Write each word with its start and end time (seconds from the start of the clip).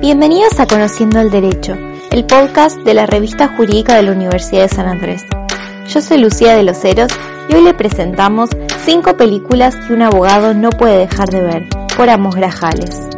Bienvenidos 0.00 0.58
a 0.58 0.66
Conociendo 0.66 1.20
el 1.20 1.30
Derecho, 1.30 1.74
el 2.10 2.24
podcast 2.24 2.78
de 2.78 2.94
la 2.94 3.04
revista 3.04 3.54
jurídica 3.54 3.96
de 3.96 4.04
la 4.04 4.12
Universidad 4.12 4.62
de 4.62 4.68
San 4.70 4.88
Andrés. 4.88 5.26
Yo 5.88 6.00
soy 6.00 6.16
Lucía 6.16 6.56
de 6.56 6.62
los 6.62 6.82
Heros 6.82 7.12
y 7.50 7.54
hoy 7.54 7.62
le 7.64 7.74
presentamos 7.74 8.48
cinco 8.82 9.18
películas 9.18 9.76
que 9.76 9.92
un 9.92 10.00
abogado 10.00 10.54
no 10.54 10.70
puede 10.70 11.06
dejar 11.06 11.28
de 11.28 11.42
ver, 11.42 11.68
por 11.98 12.08
Amos 12.08 12.34
Grajales. 12.34 13.10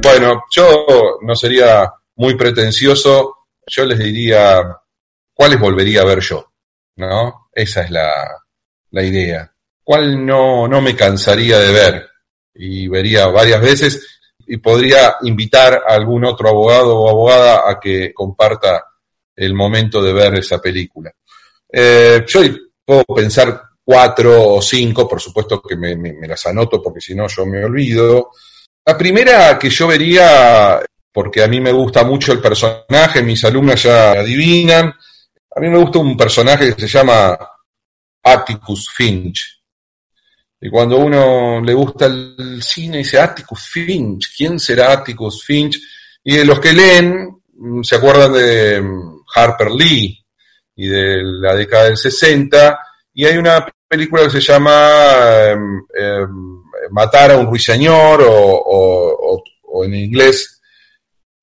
Bueno, 0.00 0.44
yo 0.54 0.86
no 1.22 1.34
sería 1.34 1.92
muy 2.14 2.36
pretencioso, 2.36 3.34
yo 3.66 3.84
les 3.84 3.98
diría 3.98 4.62
cuáles 5.34 5.58
volvería 5.58 6.02
a 6.02 6.04
ver 6.04 6.20
yo, 6.20 6.52
¿no? 6.98 7.48
Esa 7.52 7.82
es 7.82 7.90
la, 7.90 8.12
la 8.92 9.02
idea. 9.02 9.52
¿Cuál 9.82 10.24
no, 10.24 10.68
no 10.68 10.80
me 10.80 10.94
cansaría 10.94 11.58
de 11.58 11.72
ver? 11.72 12.13
Y 12.54 12.88
vería 12.88 13.26
varias 13.26 13.60
veces 13.60 14.20
y 14.46 14.58
podría 14.58 15.16
invitar 15.22 15.82
a 15.86 15.94
algún 15.94 16.24
otro 16.24 16.48
abogado 16.48 16.98
o 16.98 17.08
abogada 17.08 17.70
a 17.70 17.80
que 17.80 18.12
comparta 18.12 18.84
el 19.34 19.54
momento 19.54 20.02
de 20.02 20.12
ver 20.12 20.34
esa 20.34 20.60
película. 20.60 21.12
Eh, 21.72 22.24
yo 22.26 22.40
puedo 22.84 23.04
pensar 23.04 23.62
cuatro 23.82 24.54
o 24.54 24.62
cinco, 24.62 25.08
por 25.08 25.20
supuesto 25.20 25.60
que 25.60 25.76
me, 25.76 25.96
las 26.26 26.46
anoto 26.46 26.82
porque 26.82 27.00
si 27.00 27.14
no 27.14 27.26
yo 27.26 27.46
me 27.46 27.64
olvido. 27.64 28.30
La 28.86 28.96
primera 28.96 29.58
que 29.58 29.70
yo 29.70 29.86
vería, 29.86 30.80
porque 31.10 31.42
a 31.42 31.48
mí 31.48 31.60
me 31.60 31.72
gusta 31.72 32.04
mucho 32.04 32.32
el 32.32 32.40
personaje, 32.40 33.22
mis 33.22 33.44
alumnas 33.44 33.82
ya 33.82 34.12
adivinan, 34.12 34.94
a 35.56 35.60
mí 35.60 35.68
me 35.68 35.78
gusta 35.78 35.98
un 35.98 36.16
personaje 36.16 36.74
que 36.74 36.82
se 36.82 36.88
llama 36.88 37.36
Atticus 38.22 38.90
Finch. 38.94 39.63
Y 40.64 40.70
cuando 40.70 40.96
uno 40.96 41.60
le 41.60 41.74
gusta 41.74 42.06
el 42.06 42.62
cine, 42.62 42.96
dice 42.98 43.20
Atticus 43.20 43.68
Finch, 43.68 44.34
¿quién 44.34 44.58
será 44.58 44.92
Atticus 44.92 45.44
Finch? 45.44 45.78
Y 46.24 46.38
de 46.38 46.44
los 46.46 46.58
que 46.58 46.72
leen, 46.72 47.36
mm, 47.52 47.82
se 47.82 47.96
acuerdan 47.96 48.32
de 48.32 48.80
mm, 48.80 49.24
Harper 49.34 49.70
Lee 49.70 50.24
y 50.74 50.88
de 50.88 51.22
la 51.22 51.54
década 51.54 51.84
del 51.84 51.98
60, 51.98 52.78
y 53.12 53.26
hay 53.26 53.36
una 53.36 53.66
película 53.86 54.22
que 54.22 54.30
se 54.30 54.40
llama 54.40 55.50
em, 55.50 55.84
em, 56.00 56.62
Matar 56.92 57.32
a 57.32 57.36
un 57.36 57.46
ruiseñor 57.46 58.24
o, 58.26 59.42
en 59.84 59.94
inglés 59.94 60.62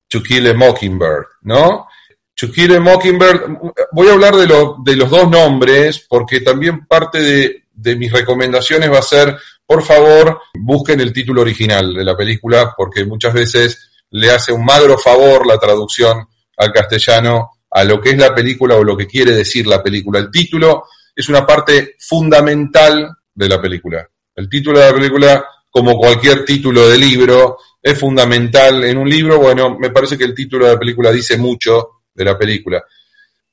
To 0.08 0.20
Kill 0.20 0.50
a 0.50 0.54
Mockingbird, 0.54 1.26
¿no? 1.42 1.86
To 2.34 2.50
Kill 2.50 2.74
a 2.74 2.80
Mockingbird, 2.80 3.56
voy 3.92 4.08
a 4.08 4.14
hablar 4.14 4.34
de 4.34 4.96
los 4.96 5.10
dos 5.10 5.30
nombres 5.30 6.04
porque 6.08 6.40
también 6.40 6.86
parte 6.86 7.20
de, 7.20 7.61
de 7.82 7.96
mis 7.96 8.12
recomendaciones 8.12 8.90
va 8.90 8.98
a 8.98 9.02
ser, 9.02 9.36
por 9.66 9.82
favor, 9.82 10.40
busquen 10.54 11.00
el 11.00 11.12
título 11.12 11.42
original 11.42 11.92
de 11.94 12.04
la 12.04 12.16
película, 12.16 12.72
porque 12.76 13.04
muchas 13.04 13.34
veces 13.34 13.90
le 14.10 14.30
hace 14.30 14.52
un 14.52 14.64
magro 14.64 14.96
favor 14.96 15.46
la 15.46 15.58
traducción 15.58 16.26
al 16.56 16.72
castellano 16.72 17.50
a 17.70 17.84
lo 17.84 18.00
que 18.00 18.10
es 18.10 18.18
la 18.18 18.34
película 18.34 18.76
o 18.76 18.84
lo 18.84 18.96
que 18.96 19.06
quiere 19.06 19.32
decir 19.32 19.66
la 19.66 19.82
película. 19.82 20.18
El 20.18 20.30
título 20.30 20.84
es 21.14 21.28
una 21.28 21.46
parte 21.46 21.96
fundamental 21.98 23.16
de 23.34 23.48
la 23.48 23.60
película. 23.60 24.06
El 24.34 24.48
título 24.48 24.78
de 24.78 24.86
la 24.86 24.94
película, 24.94 25.44
como 25.70 25.96
cualquier 25.96 26.44
título 26.44 26.88
de 26.88 26.98
libro, 26.98 27.58
es 27.82 27.98
fundamental 27.98 28.84
en 28.84 28.98
un 28.98 29.08
libro. 29.08 29.38
Bueno, 29.38 29.76
me 29.78 29.90
parece 29.90 30.16
que 30.16 30.24
el 30.24 30.34
título 30.34 30.66
de 30.66 30.74
la 30.74 30.78
película 30.78 31.10
dice 31.10 31.36
mucho 31.36 32.02
de 32.14 32.24
la 32.24 32.38
película. 32.38 32.84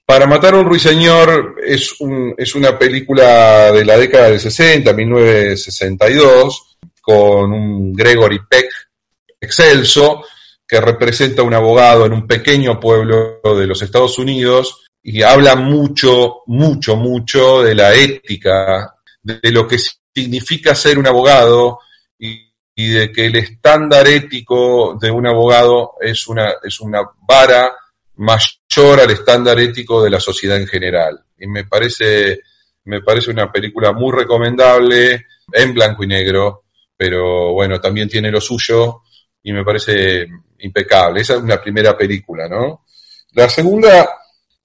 Para 0.09 0.25
matar 0.25 0.55
a 0.55 0.57
un 0.57 0.65
ruiseñor 0.65 1.57
es, 1.63 2.01
un, 2.01 2.33
es 2.35 2.55
una 2.55 2.79
película 2.79 3.71
de 3.71 3.85
la 3.85 3.95
década 3.95 4.31
del 4.31 4.39
60, 4.39 4.91
1962, 4.91 6.77
con 6.99 7.53
un 7.53 7.93
Gregory 7.93 8.39
Peck 8.49 8.71
excelso, 9.39 10.23
que 10.67 10.81
representa 10.81 11.43
a 11.43 11.45
un 11.45 11.53
abogado 11.53 12.07
en 12.07 12.13
un 12.13 12.25
pequeño 12.25 12.79
pueblo 12.79 13.39
de 13.55 13.67
los 13.67 13.83
Estados 13.83 14.17
Unidos 14.17 14.87
y 15.03 15.21
habla 15.21 15.55
mucho, 15.55 16.37
mucho, 16.47 16.95
mucho 16.95 17.61
de 17.61 17.75
la 17.75 17.93
ética, 17.93 18.95
de 19.21 19.51
lo 19.51 19.67
que 19.67 19.77
significa 19.77 20.73
ser 20.73 20.97
un 20.97 21.05
abogado 21.05 21.81
y, 22.17 22.51
de 22.75 23.11
que 23.11 23.27
el 23.27 23.35
estándar 23.35 24.07
ético 24.07 24.97
de 24.99 25.11
un 25.11 25.27
abogado 25.27 25.97
es 26.01 26.27
una 26.27 26.55
vara 27.27 27.75
mayor 28.19 28.99
al 28.99 29.11
estándar 29.11 29.59
ético 29.59 30.03
de 30.03 30.09
la 30.09 30.19
sociedad 30.19 30.57
en 30.57 30.67
general. 30.67 31.19
Y 31.37 31.47
me 31.47 31.65
parece, 31.65 32.41
me 32.85 33.01
parece 33.01 33.31
una 33.31 33.51
película 33.51 33.93
muy 33.93 34.11
recomendable, 34.15 35.25
en 35.51 35.73
blanco 35.73 36.03
y 36.03 36.07
negro, 36.07 36.63
pero 36.95 37.53
bueno, 37.53 37.79
también 37.79 38.09
tiene 38.09 38.29
lo 38.29 38.41
suyo 38.41 39.03
y 39.41 39.53
me 39.53 39.63
parece 39.63 40.27
impecable. 40.59 41.21
Esa 41.21 41.35
es 41.35 41.41
una 41.41 41.61
primera 41.61 41.97
película, 41.97 42.47
¿no? 42.47 42.85
La 43.31 43.47
segunda, 43.47 44.09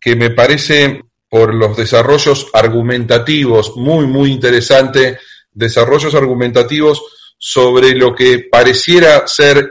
que 0.01 0.17
me 0.17 0.31
parece 0.31 1.03
por 1.29 1.55
los 1.55 1.77
desarrollos 1.77 2.49
argumentativos, 2.53 3.77
muy, 3.77 4.07
muy 4.07 4.33
interesante, 4.33 5.19
desarrollos 5.53 6.15
argumentativos 6.15 7.03
sobre 7.39 7.95
lo 7.95 8.15
que 8.15 8.49
pareciera 8.51 9.27
ser 9.27 9.71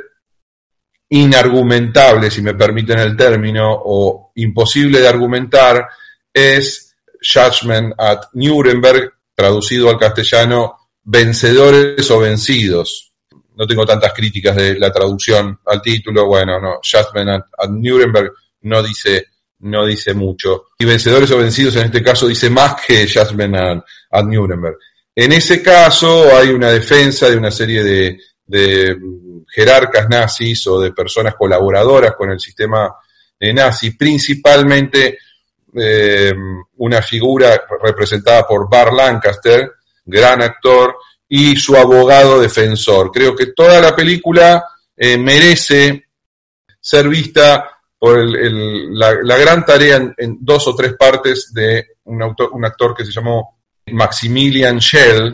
inargumentable, 1.14 2.32
si 2.32 2.42
me 2.42 2.56
permiten 2.56 2.98
el 2.98 3.16
término, 3.16 3.70
o 3.72 4.32
imposible 4.36 5.00
de 5.00 5.08
argumentar, 5.08 5.88
es 6.34 6.96
Judgment 7.22 7.94
at 8.00 8.30
Nuremberg, 8.34 9.14
traducido 9.36 9.92
al 9.92 10.00
castellano, 10.00 10.90
vencedores 11.04 12.10
o 12.10 12.20
vencidos. 12.20 13.14
No 13.56 13.68
tengo 13.68 13.86
tantas 13.86 14.12
críticas 14.12 14.56
de 14.56 14.80
la 14.80 14.92
traducción 14.92 15.60
al 15.68 15.84
título, 15.84 16.26
bueno, 16.26 16.60
no, 16.60 16.80
Judgment 16.82 17.44
at, 17.60 17.70
Nuremberg 17.70 18.32
no 18.62 18.82
dice, 18.82 19.28
no 19.60 19.86
dice 19.86 20.16
mucho. 20.16 20.70
Y 20.80 20.86
vencedores 20.86 21.30
o 21.30 21.38
vencidos 21.38 21.76
en 21.76 21.86
este 21.86 22.02
caso 22.02 22.28
dice 22.28 22.50
más 22.50 22.82
que 22.82 23.08
Judgment 23.08 23.56
at, 23.56 23.84
at 24.10 24.26
Nuremberg. 24.26 24.78
En 25.16 25.32
ese 25.32 25.62
caso 25.62 26.36
hay 26.36 26.50
una 26.50 26.72
defensa 26.72 27.30
de 27.30 27.38
una 27.38 27.52
serie 27.52 27.84
de, 27.84 28.20
de 28.46 28.98
jerarcas 29.48 30.10
nazis 30.10 30.68
o 30.68 30.80
de 30.80 30.92
personas 30.92 31.36
colaboradoras 31.36 32.14
con 32.16 32.32
el 32.32 32.40
sistema 32.40 32.94
nazi, 33.40 33.92
principalmente 33.92 35.18
eh, 35.76 36.34
una 36.78 37.02
figura 37.02 37.64
representada 37.82 38.48
por 38.48 38.70
Bar 38.70 38.94
Lancaster, 38.94 39.72
gran 40.06 40.42
actor, 40.42 40.96
y 41.28 41.56
su 41.56 41.76
abogado 41.76 42.40
defensor. 42.40 43.12
Creo 43.12 43.36
que 43.36 43.48
toda 43.48 43.82
la 43.82 43.96
película 43.96 44.64
eh, 44.96 45.18
merece 45.18 46.06
ser 46.80 47.10
vista 47.10 47.72
por 47.98 48.20
la, 48.20 49.38
gran 49.38 49.66
tarea 49.66 50.14
en, 50.18 50.38
dos 50.42 50.68
o 50.68 50.76
tres 50.76 50.94
partes 50.94 51.52
de 51.54 51.88
un, 52.04 52.22
autor, 52.22 52.52
un 52.52 52.66
actor 52.66 52.94
que 52.94 53.06
se 53.06 53.12
llamó 53.12 53.62
Maximilian 53.88 54.80
Schell, 54.80 55.34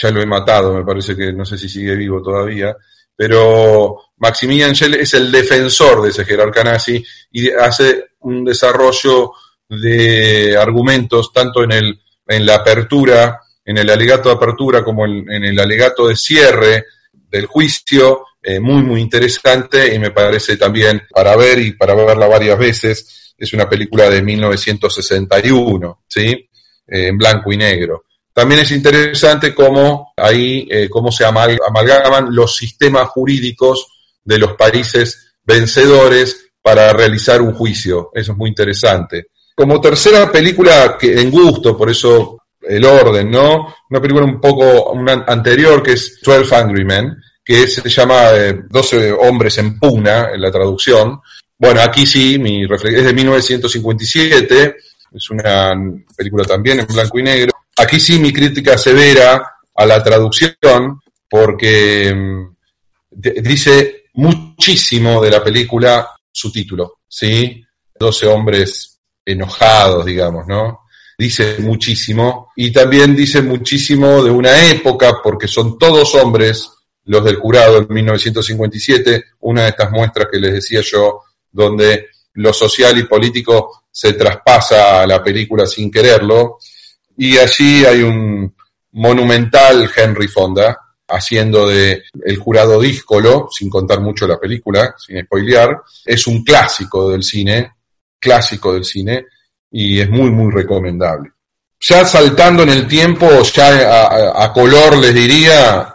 ya 0.00 0.10
lo 0.10 0.22
he 0.22 0.26
matado, 0.26 0.74
me 0.74 0.84
parece 0.84 1.16
que 1.16 1.32
no 1.32 1.44
sé 1.44 1.58
si 1.58 1.68
sigue 1.68 1.94
vivo 1.94 2.22
todavía, 2.22 2.76
pero 3.14 3.98
Maximilian 4.16 4.74
Schell 4.74 4.94
es 4.94 5.12
el 5.14 5.30
defensor 5.30 6.02
de 6.02 6.10
ese 6.10 6.24
jerarca 6.24 6.64
nazi 6.64 7.04
y 7.30 7.50
hace 7.50 8.12
un 8.20 8.44
desarrollo 8.44 9.32
de 9.68 10.56
argumentos 10.56 11.32
tanto 11.32 11.62
en, 11.62 11.72
el, 11.72 12.00
en 12.26 12.46
la 12.46 12.56
apertura, 12.56 13.40
en 13.64 13.76
el 13.76 13.90
alegato 13.90 14.30
de 14.30 14.36
apertura 14.36 14.82
como 14.82 15.04
en, 15.04 15.28
el 15.28 15.58
alegato 15.60 16.08
de 16.08 16.16
cierre 16.16 16.86
del 17.12 17.46
juicio, 17.46 18.24
eh, 18.42 18.58
muy, 18.58 18.82
muy 18.82 19.00
interesante 19.00 19.94
y 19.94 19.98
me 19.98 20.12
parece 20.12 20.56
también 20.56 21.02
para 21.10 21.36
ver 21.36 21.58
y 21.58 21.72
para 21.72 21.94
verla 21.94 22.26
varias 22.26 22.58
veces, 22.58 23.34
es 23.36 23.52
una 23.52 23.68
película 23.68 24.08
de 24.08 24.22
1961, 24.22 26.04
¿sí? 26.08 26.26
Eh, 26.86 27.08
en 27.08 27.18
blanco 27.18 27.52
y 27.52 27.56
negro. 27.56 28.04
También 28.32 28.60
es 28.60 28.70
interesante 28.70 29.54
cómo 29.54 30.12
ahí 30.16 30.66
eh, 30.70 30.88
cómo 30.88 31.10
se 31.10 31.24
amalgaman 31.24 32.34
los 32.34 32.56
sistemas 32.56 33.08
jurídicos 33.08 33.88
de 34.24 34.38
los 34.38 34.54
países 34.54 35.34
vencedores 35.44 36.52
para 36.62 36.92
realizar 36.92 37.42
un 37.42 37.54
juicio. 37.54 38.10
Eso 38.14 38.32
es 38.32 38.38
muy 38.38 38.50
interesante. 38.50 39.26
Como 39.54 39.80
tercera 39.80 40.30
película 40.30 40.96
que 40.98 41.20
en 41.20 41.30
gusto, 41.30 41.76
por 41.76 41.90
eso 41.90 42.38
el 42.60 42.84
orden, 42.84 43.30
¿no? 43.30 43.74
Una 43.90 44.00
película 44.00 44.24
un 44.24 44.40
poco 44.40 44.94
anterior 45.26 45.82
que 45.82 45.94
es 45.94 46.20
12 46.22 46.54
Angry 46.54 46.84
Men, 46.84 47.16
que 47.44 47.66
se 47.66 47.88
llama 47.88 48.30
12 48.68 49.08
eh, 49.08 49.12
hombres 49.12 49.58
en 49.58 49.78
puna 49.78 50.30
en 50.32 50.40
la 50.40 50.52
traducción. 50.52 51.20
Bueno, 51.58 51.80
aquí 51.82 52.06
sí, 52.06 52.38
mi 52.38 52.64
es 52.64 53.04
de 53.04 53.12
1957, 53.12 54.76
es 55.12 55.30
una 55.30 55.72
película 56.16 56.44
también 56.44 56.80
en 56.80 56.86
blanco 56.86 57.18
y 57.18 57.22
negro 57.22 57.59
Aquí 57.78 57.98
sí 58.00 58.18
mi 58.18 58.32
crítica 58.32 58.76
severa 58.76 59.56
a 59.74 59.86
la 59.86 60.02
traducción, 60.02 61.00
porque 61.28 62.12
mm, 62.14 62.56
dice 63.10 64.04
muchísimo 64.14 65.22
de 65.22 65.30
la 65.30 65.42
película 65.42 66.10
su 66.30 66.52
título, 66.52 67.00
¿sí? 67.08 67.64
12 67.98 68.26
hombres 68.26 69.00
enojados, 69.24 70.04
digamos, 70.04 70.46
¿no? 70.46 70.80
Dice 71.16 71.56
muchísimo 71.58 72.50
y 72.56 72.72
también 72.72 73.14
dice 73.14 73.42
muchísimo 73.42 74.22
de 74.24 74.30
una 74.30 74.70
época, 74.70 75.20
porque 75.22 75.46
son 75.46 75.78
todos 75.78 76.14
hombres 76.14 76.70
los 77.04 77.24
del 77.24 77.36
jurado 77.36 77.78
en 77.78 77.86
1957, 77.88 79.24
una 79.40 79.62
de 79.62 79.68
estas 79.70 79.90
muestras 79.90 80.28
que 80.30 80.38
les 80.38 80.54
decía 80.54 80.80
yo, 80.80 81.22
donde 81.50 82.08
lo 82.34 82.52
social 82.52 82.96
y 82.98 83.04
político 83.04 83.84
se 83.90 84.12
traspasa 84.14 85.02
a 85.02 85.06
la 85.06 85.22
película 85.22 85.66
sin 85.66 85.90
quererlo, 85.90 86.58
y 87.22 87.36
allí 87.36 87.84
hay 87.84 88.00
un 88.00 88.56
monumental 88.92 89.90
Henry 89.94 90.26
Fonda 90.26 90.78
haciendo 91.06 91.68
de 91.68 92.04
el 92.24 92.38
jurado 92.38 92.80
díscolo, 92.80 93.46
sin 93.50 93.68
contar 93.68 94.00
mucho 94.00 94.26
la 94.26 94.40
película, 94.40 94.94
sin 94.96 95.22
spoilear, 95.22 95.82
es 96.06 96.26
un 96.26 96.42
clásico 96.42 97.10
del 97.10 97.22
cine, 97.22 97.72
clásico 98.18 98.72
del 98.72 98.86
cine, 98.86 99.26
y 99.70 100.00
es 100.00 100.08
muy, 100.08 100.30
muy 100.30 100.50
recomendable. 100.50 101.32
Ya 101.78 102.06
saltando 102.06 102.62
en 102.62 102.70
el 102.70 102.88
tiempo, 102.88 103.42
ya 103.42 104.42
a, 104.42 104.50
color 104.50 104.96
les 104.96 105.12
diría, 105.12 105.94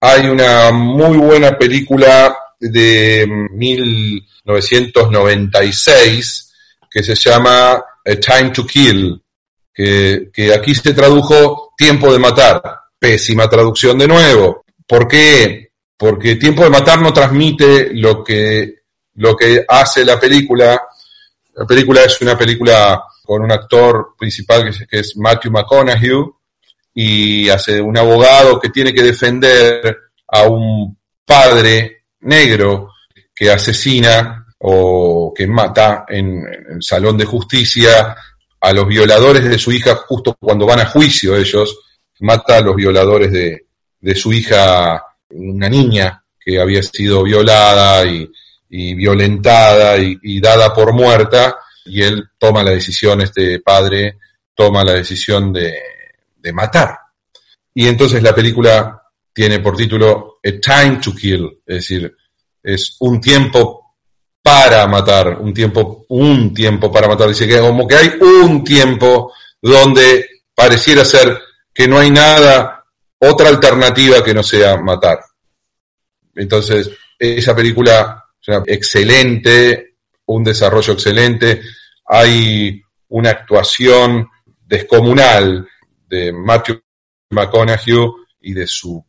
hay 0.00 0.26
una 0.26 0.70
muy 0.70 1.16
buena 1.16 1.56
película 1.56 2.36
de 2.60 3.26
1996 3.52 6.52
que 6.90 7.02
se 7.02 7.14
llama 7.14 7.72
A 7.72 8.14
Time 8.20 8.50
to 8.50 8.66
Kill, 8.66 9.18
que, 9.74 10.52
aquí 10.54 10.74
se 10.74 10.94
tradujo 10.94 11.72
Tiempo 11.76 12.12
de 12.12 12.18
Matar. 12.18 12.62
Pésima 12.98 13.48
traducción 13.48 13.98
de 13.98 14.06
nuevo. 14.06 14.64
¿Por 14.86 15.08
qué? 15.08 15.70
Porque 15.96 16.36
Tiempo 16.36 16.64
de 16.64 16.70
Matar 16.70 17.00
no 17.00 17.12
transmite 17.12 17.90
lo 17.94 18.22
que, 18.22 18.82
lo 19.14 19.36
que 19.36 19.64
hace 19.66 20.04
la 20.04 20.18
película. 20.18 20.80
La 21.54 21.66
película 21.66 22.02
es 22.04 22.20
una 22.20 22.36
película 22.36 23.02
con 23.24 23.42
un 23.42 23.52
actor 23.52 24.14
principal 24.18 24.64
que 24.64 24.70
es, 24.70 24.86
que 24.88 24.98
es 25.00 25.16
Matthew 25.16 25.52
McConaughey 25.52 26.24
y 26.94 27.48
hace 27.48 27.80
un 27.80 27.96
abogado 27.96 28.60
que 28.60 28.68
tiene 28.68 28.92
que 28.92 29.02
defender 29.02 29.98
a 30.28 30.42
un 30.44 30.96
padre 31.24 32.04
negro 32.20 32.90
que 33.34 33.50
asesina 33.50 34.46
o 34.58 35.32
que 35.34 35.46
mata 35.46 36.04
en, 36.08 36.44
el 36.74 36.82
salón 36.82 37.16
de 37.16 37.24
justicia 37.24 38.14
a 38.62 38.72
los 38.72 38.86
violadores 38.86 39.44
de 39.44 39.58
su 39.58 39.72
hija 39.72 39.96
justo 39.96 40.36
cuando 40.38 40.64
van 40.64 40.80
a 40.80 40.86
juicio 40.86 41.36
ellos, 41.36 41.76
mata 42.20 42.58
a 42.58 42.60
los 42.60 42.76
violadores 42.76 43.32
de, 43.32 43.66
de 44.00 44.14
su 44.14 44.32
hija, 44.32 45.02
una 45.30 45.68
niña 45.68 46.22
que 46.38 46.60
había 46.60 46.82
sido 46.82 47.24
violada 47.24 48.04
y, 48.06 48.28
violentada 48.94 49.98
y, 49.98 50.40
dada 50.40 50.72
por 50.72 50.94
muerta, 50.94 51.56
y 51.84 52.02
él 52.02 52.30
toma 52.38 52.62
la 52.62 52.70
decisión, 52.70 53.20
este 53.20 53.60
padre 53.60 54.18
toma 54.54 54.82
la 54.82 54.94
decisión 54.94 55.52
de, 55.52 55.74
de 56.36 56.52
matar. 56.52 56.96
Y 57.74 57.86
entonces 57.86 58.22
la 58.22 58.34
película 58.34 59.02
tiene 59.32 59.58
por 59.58 59.76
título 59.76 60.38
A 60.42 60.50
Time 60.60 61.00
to 61.02 61.12
Kill, 61.14 61.60
es 61.66 61.76
decir, 61.76 62.16
es 62.62 62.96
un 63.00 63.20
tiempo 63.20 63.81
para 64.42 64.86
matar, 64.86 65.38
un 65.38 65.54
tiempo, 65.54 66.04
un 66.08 66.52
tiempo 66.52 66.90
para 66.90 67.08
matar. 67.08 67.28
Dice 67.28 67.46
que 67.46 67.60
como 67.60 67.86
que 67.86 67.94
hay 67.94 68.08
un 68.20 68.64
tiempo 68.64 69.32
donde 69.60 70.42
pareciera 70.54 71.04
ser 71.04 71.38
que 71.72 71.86
no 71.86 71.98
hay 71.98 72.10
nada, 72.10 72.84
otra 73.18 73.48
alternativa 73.48 74.22
que 74.22 74.34
no 74.34 74.42
sea 74.42 74.76
matar. 74.76 75.20
Entonces, 76.34 76.90
esa 77.18 77.54
película 77.54 78.24
excelente, 78.66 79.96
un 80.26 80.42
desarrollo 80.42 80.94
excelente, 80.94 81.62
hay 82.06 82.82
una 83.08 83.30
actuación 83.30 84.28
descomunal 84.66 85.68
de 86.08 86.32
Matthew 86.32 86.80
McConaughey 87.30 88.10
y 88.40 88.52
de 88.52 88.66
su 88.66 89.04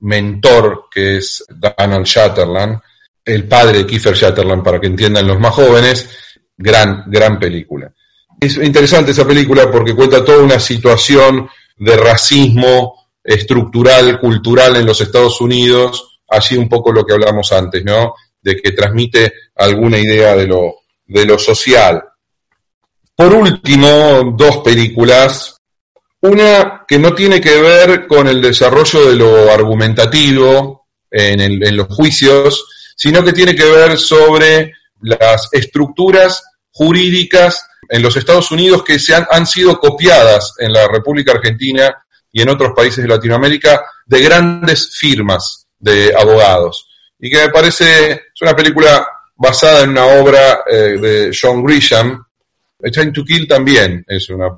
mentor, 0.00 0.88
que 0.90 1.16
es 1.16 1.44
Donald 1.48 2.06
Shatterland, 2.06 2.80
el 3.28 3.46
padre 3.46 3.78
de 3.78 3.86
Kiefer 3.86 4.14
Shatterland, 4.14 4.62
para 4.62 4.80
que 4.80 4.86
entiendan 4.86 5.26
los 5.26 5.38
más 5.38 5.54
jóvenes, 5.54 6.08
gran, 6.56 7.04
gran 7.06 7.38
película. 7.38 7.92
Es 8.40 8.56
interesante 8.56 9.12
esa 9.12 9.26
película 9.26 9.70
porque 9.70 9.94
cuenta 9.94 10.24
toda 10.24 10.42
una 10.42 10.60
situación 10.60 11.48
de 11.76 11.96
racismo 11.96 13.10
estructural, 13.22 14.18
cultural 14.18 14.76
en 14.76 14.86
los 14.86 15.00
Estados 15.00 15.40
Unidos, 15.40 16.20
así 16.28 16.56
un 16.56 16.68
poco 16.68 16.92
lo 16.92 17.04
que 17.04 17.14
hablamos 17.14 17.52
antes, 17.52 17.84
¿no? 17.84 18.14
De 18.40 18.56
que 18.56 18.72
transmite 18.72 19.32
alguna 19.56 19.98
idea 19.98 20.34
de 20.34 20.46
lo, 20.46 20.76
de 21.06 21.26
lo 21.26 21.38
social. 21.38 22.02
Por 23.14 23.34
último, 23.34 24.34
dos 24.36 24.58
películas 24.58 25.58
una 26.20 26.84
que 26.86 26.98
no 26.98 27.14
tiene 27.14 27.40
que 27.40 27.60
ver 27.60 28.06
con 28.06 28.26
el 28.26 28.40
desarrollo 28.40 29.08
de 29.08 29.16
lo 29.16 29.52
argumentativo 29.52 30.88
en, 31.10 31.76
los 31.76 31.86
juicios, 31.88 32.66
sino 32.98 33.22
que 33.22 33.32
tiene 33.32 33.54
que 33.54 33.64
ver 33.64 33.96
sobre 33.96 34.72
las 35.02 35.48
estructuras 35.52 36.42
jurídicas 36.72 37.64
en 37.88 38.02
los 38.02 38.16
Estados 38.16 38.50
Unidos 38.50 38.82
que 38.82 38.98
se 38.98 39.14
han, 39.14 39.26
han, 39.30 39.46
sido 39.46 39.78
copiadas 39.78 40.54
en 40.58 40.72
la 40.72 40.88
República 40.88 41.32
Argentina 41.32 41.96
y 42.32 42.42
en 42.42 42.48
otros 42.48 42.72
países 42.74 43.02
de 43.04 43.08
Latinoamérica 43.08 43.84
de 44.04 44.20
grandes 44.20 44.90
firmas 44.98 45.68
de 45.78 46.12
abogados. 46.18 46.88
Y 47.20 47.30
que 47.30 47.46
me 47.46 47.50
parece, 47.50 48.12
es 48.12 48.42
una 48.42 48.56
película 48.56 49.06
basada 49.36 49.84
en 49.84 49.90
una 49.90 50.06
obra 50.06 50.64
eh, 50.68 50.98
de 51.00 51.30
John 51.40 51.62
Grisham. 51.62 52.24
A 52.84 52.90
Time 52.90 53.12
to 53.12 53.24
Kill 53.24 53.46
también 53.46 54.04
es 54.08 54.28
una 54.30 54.48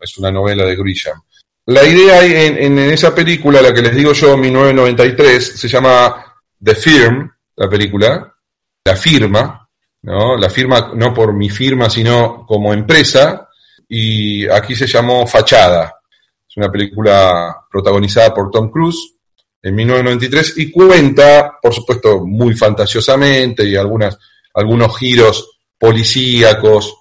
es 0.00 0.18
una 0.18 0.30
novela 0.30 0.64
de 0.64 0.76
Grisham. 0.76 1.20
La 1.66 1.84
idea 1.84 2.24
en, 2.24 2.78
en, 2.78 2.78
esa 2.78 3.14
película, 3.14 3.60
la 3.60 3.74
que 3.74 3.82
les 3.82 3.94
digo 3.94 4.12
yo, 4.12 4.36
1993, 4.36 5.60
se 5.60 5.68
llama 5.68 6.24
The 6.62 6.74
Firm, 6.74 7.30
la 7.58 7.68
película, 7.68 8.34
la 8.84 8.96
firma, 8.96 9.68
¿no? 10.02 10.36
La 10.36 10.48
firma 10.48 10.92
no 10.94 11.12
por 11.12 11.32
mi 11.34 11.50
firma, 11.50 11.90
sino 11.90 12.46
como 12.46 12.72
empresa, 12.72 13.48
y 13.88 14.48
aquí 14.48 14.74
se 14.74 14.86
llamó 14.86 15.26
Fachada. 15.26 16.00
Es 16.48 16.56
una 16.56 16.70
película 16.70 17.66
protagonizada 17.70 18.32
por 18.32 18.50
Tom 18.50 18.70
Cruise 18.70 19.14
en 19.60 19.74
1993 19.74 20.54
y 20.58 20.70
cuenta, 20.70 21.58
por 21.60 21.74
supuesto, 21.74 22.24
muy 22.24 22.54
fantasiosamente 22.54 23.64
y 23.64 23.74
algunas, 23.74 24.16
algunos 24.54 24.96
giros 24.96 25.58
policíacos 25.76 26.94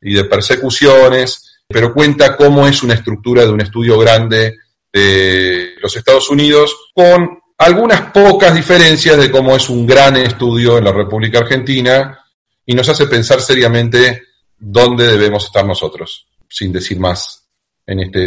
y 0.00 0.14
de 0.14 0.24
persecuciones, 0.24 1.62
pero 1.68 1.94
cuenta 1.94 2.36
cómo 2.36 2.66
es 2.66 2.82
una 2.82 2.94
estructura 2.94 3.42
de 3.42 3.50
un 3.50 3.60
estudio 3.60 3.98
grande 3.98 4.56
de 4.92 5.74
los 5.80 5.96
Estados 5.96 6.28
Unidos, 6.30 6.74
con 6.92 7.38
algunas 7.60 8.10
pocas 8.10 8.54
diferencias 8.54 9.18
de 9.18 9.30
cómo 9.30 9.54
es 9.54 9.68
un 9.68 9.86
gran 9.86 10.16
estudio 10.16 10.78
en 10.78 10.84
la 10.84 10.92
República 10.92 11.40
Argentina 11.40 12.18
y 12.64 12.74
nos 12.74 12.88
hace 12.88 13.06
pensar 13.06 13.42
seriamente 13.42 14.22
dónde 14.58 15.06
debemos 15.06 15.44
estar 15.44 15.66
nosotros, 15.66 16.26
sin 16.48 16.72
decir 16.72 16.98
más 16.98 17.46
en 17.86 18.00
este, 18.00 18.24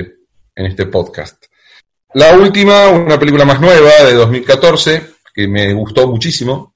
en 0.56 0.66
este 0.68 0.86
podcast. 0.86 1.46
La 2.14 2.38
última, 2.38 2.90
una 2.90 3.18
película 3.18 3.44
más 3.44 3.60
nueva 3.60 4.04
de 4.06 4.14
2014, 4.14 5.14
que 5.34 5.48
me 5.48 5.74
gustó 5.74 6.08
muchísimo. 6.08 6.76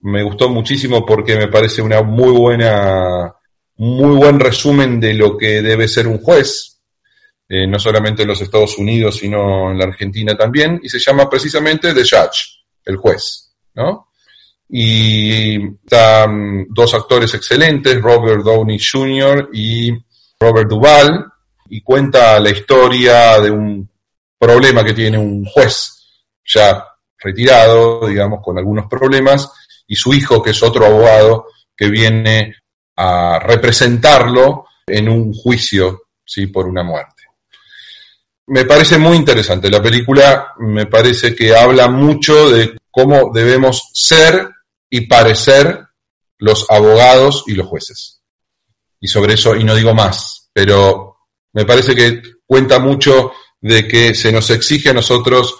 Me 0.00 0.24
gustó 0.24 0.48
muchísimo 0.48 1.06
porque 1.06 1.36
me 1.36 1.46
parece 1.46 1.80
una 1.80 2.02
muy 2.02 2.32
buena 2.32 3.34
muy 3.76 4.16
buen 4.16 4.40
resumen 4.40 4.98
de 4.98 5.14
lo 5.14 5.38
que 5.38 5.62
debe 5.62 5.86
ser 5.86 6.08
un 6.08 6.18
juez, 6.18 6.77
eh, 7.48 7.66
no 7.66 7.78
solamente 7.78 8.22
en 8.22 8.28
los 8.28 8.40
Estados 8.40 8.76
Unidos, 8.78 9.16
sino 9.16 9.70
en 9.70 9.78
la 9.78 9.84
Argentina 9.84 10.36
también, 10.36 10.80
y 10.82 10.88
se 10.88 10.98
llama 10.98 11.28
precisamente 11.30 11.94
The 11.94 12.02
Judge, 12.02 12.64
el 12.84 12.96
juez, 12.96 13.54
¿no? 13.74 14.08
Y 14.68 15.56
están 15.84 16.66
dos 16.68 16.92
actores 16.92 17.32
excelentes, 17.32 18.02
Robert 18.02 18.42
Downey 18.42 18.78
Jr. 18.78 19.48
y 19.52 19.92
Robert 20.38 20.68
Duvall, 20.68 21.24
y 21.70 21.80
cuenta 21.80 22.38
la 22.38 22.50
historia 22.50 23.40
de 23.40 23.50
un 23.50 23.88
problema 24.38 24.84
que 24.84 24.92
tiene 24.92 25.18
un 25.18 25.44
juez 25.44 25.94
ya 26.44 26.84
retirado, 27.18 28.06
digamos, 28.06 28.40
con 28.42 28.58
algunos 28.58 28.86
problemas, 28.88 29.50
y 29.86 29.96
su 29.96 30.12
hijo, 30.12 30.42
que 30.42 30.50
es 30.50 30.62
otro 30.62 30.84
abogado, 30.84 31.46
que 31.74 31.88
viene 31.88 32.56
a 32.96 33.38
representarlo 33.38 34.66
en 34.86 35.08
un 35.08 35.32
juicio 35.32 36.02
¿sí? 36.24 36.46
por 36.48 36.66
una 36.66 36.82
muerte. 36.82 37.17
Me 38.48 38.64
parece 38.64 38.96
muy 38.96 39.16
interesante. 39.16 39.70
La 39.70 39.82
película 39.82 40.54
me 40.58 40.86
parece 40.86 41.34
que 41.34 41.54
habla 41.54 41.88
mucho 41.88 42.50
de 42.50 42.78
cómo 42.90 43.30
debemos 43.32 43.90
ser 43.92 44.48
y 44.88 45.02
parecer 45.02 45.86
los 46.38 46.66
abogados 46.70 47.44
y 47.46 47.52
los 47.52 47.66
jueces. 47.66 48.22
Y 49.00 49.08
sobre 49.08 49.34
eso, 49.34 49.54
y 49.54 49.64
no 49.64 49.74
digo 49.74 49.94
más, 49.94 50.48
pero 50.52 51.18
me 51.52 51.66
parece 51.66 51.94
que 51.94 52.22
cuenta 52.46 52.78
mucho 52.78 53.32
de 53.60 53.86
que 53.86 54.14
se 54.14 54.32
nos 54.32 54.48
exige 54.48 54.90
a 54.90 54.94
nosotros 54.94 55.56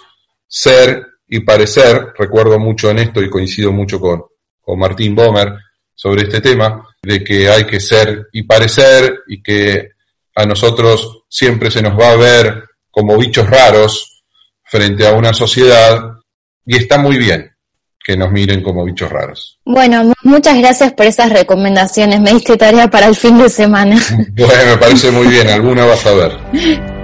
ser 0.46 1.06
y 1.28 1.40
parecer, 1.40 2.14
recuerdo 2.16 2.58
mucho 2.58 2.88
en 2.90 3.00
esto 3.00 3.20
y 3.20 3.28
coincido 3.28 3.70
mucho 3.70 4.00
con, 4.00 4.24
con 4.62 4.78
Martín 4.78 5.14
Bomer 5.14 5.52
sobre 5.94 6.22
este 6.22 6.40
tema, 6.40 6.88
de 7.02 7.22
que 7.22 7.50
hay 7.50 7.66
que 7.66 7.80
ser 7.80 8.28
y 8.32 8.44
parecer 8.44 9.20
y 9.26 9.42
que 9.42 9.90
a 10.34 10.46
nosotros 10.46 11.24
siempre 11.28 11.70
se 11.70 11.82
nos 11.82 11.98
va 11.98 12.12
a 12.12 12.16
ver 12.16 12.67
como 12.98 13.16
bichos 13.16 13.48
raros 13.48 14.24
frente 14.64 15.06
a 15.06 15.12
una 15.12 15.32
sociedad 15.32 16.00
y 16.66 16.76
está 16.76 16.98
muy 16.98 17.16
bien 17.16 17.48
que 18.04 18.16
nos 18.16 18.32
miren 18.32 18.60
como 18.60 18.84
bichos 18.84 19.08
raros. 19.08 19.60
Bueno, 19.64 20.12
muchas 20.24 20.58
gracias 20.58 20.92
por 20.94 21.06
esas 21.06 21.30
recomendaciones. 21.30 22.20
Me 22.20 22.32
diste 22.32 22.56
tarea 22.56 22.88
para 22.88 23.06
el 23.06 23.14
fin 23.14 23.38
de 23.38 23.48
semana. 23.48 23.96
Bueno, 24.30 24.64
me 24.66 24.78
parece 24.78 25.12
muy 25.12 25.28
bien. 25.28 25.46
Alguna 25.48 25.84
vas 25.84 26.06
a 26.06 26.14
ver. 26.14 26.32